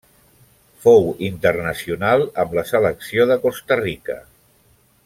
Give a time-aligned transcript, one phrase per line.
[0.85, 4.19] Fou internacional amb la selecció de Costa Rica.